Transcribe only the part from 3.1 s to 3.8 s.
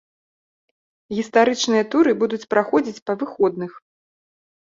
выходных.